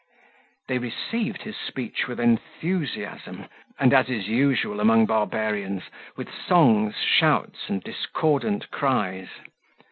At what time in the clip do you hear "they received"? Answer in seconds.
0.67-1.41